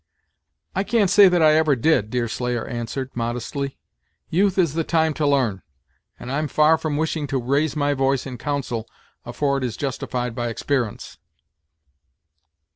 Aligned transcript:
"I 0.73 0.83
can't 0.83 1.11
say 1.11 1.27
that 1.29 1.43
I 1.43 1.53
ever 1.53 1.75
did," 1.75 2.09
Deerslayer 2.09 2.65
answered, 2.65 3.11
modestly. 3.13 3.77
"Youth 4.31 4.57
is 4.57 4.73
the 4.73 4.83
time 4.83 5.13
to 5.13 5.27
l'arn; 5.27 5.61
and 6.19 6.31
I'm 6.31 6.47
far 6.47 6.79
from 6.79 6.97
wishing 6.97 7.27
to 7.27 7.37
raise 7.39 7.75
my 7.75 7.93
voice 7.93 8.25
in 8.25 8.39
counsel, 8.39 8.87
afore 9.27 9.59
it 9.59 9.63
is 9.63 9.77
justified 9.77 10.33
by 10.33 10.49
exper'ence." 10.51 11.19